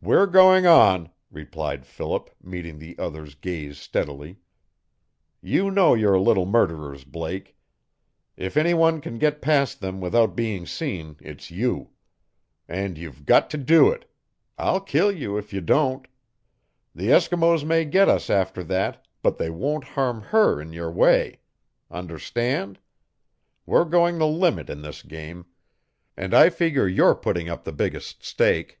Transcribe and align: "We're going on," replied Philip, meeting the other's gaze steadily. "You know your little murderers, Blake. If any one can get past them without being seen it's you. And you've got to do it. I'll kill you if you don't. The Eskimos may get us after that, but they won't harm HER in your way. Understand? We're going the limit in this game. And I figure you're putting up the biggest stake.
"We're 0.00 0.26
going 0.28 0.64
on," 0.68 1.10
replied 1.28 1.84
Philip, 1.84 2.30
meeting 2.40 2.78
the 2.78 2.96
other's 3.00 3.34
gaze 3.34 3.78
steadily. 3.78 4.36
"You 5.42 5.72
know 5.72 5.92
your 5.94 6.20
little 6.20 6.46
murderers, 6.46 7.02
Blake. 7.02 7.56
If 8.36 8.56
any 8.56 8.74
one 8.74 9.00
can 9.00 9.18
get 9.18 9.42
past 9.42 9.80
them 9.80 10.00
without 10.00 10.36
being 10.36 10.66
seen 10.66 11.16
it's 11.20 11.50
you. 11.50 11.90
And 12.68 12.96
you've 12.96 13.26
got 13.26 13.50
to 13.50 13.58
do 13.58 13.90
it. 13.90 14.08
I'll 14.56 14.80
kill 14.80 15.10
you 15.10 15.36
if 15.36 15.52
you 15.52 15.60
don't. 15.60 16.06
The 16.94 17.08
Eskimos 17.08 17.64
may 17.64 17.84
get 17.84 18.08
us 18.08 18.30
after 18.30 18.62
that, 18.62 19.04
but 19.20 19.38
they 19.38 19.50
won't 19.50 19.82
harm 19.82 20.20
HER 20.20 20.60
in 20.60 20.72
your 20.72 20.92
way. 20.92 21.40
Understand? 21.90 22.78
We're 23.66 23.82
going 23.84 24.18
the 24.18 24.28
limit 24.28 24.70
in 24.70 24.82
this 24.82 25.02
game. 25.02 25.46
And 26.16 26.34
I 26.34 26.50
figure 26.50 26.86
you're 26.86 27.16
putting 27.16 27.48
up 27.48 27.64
the 27.64 27.72
biggest 27.72 28.22
stake. 28.22 28.78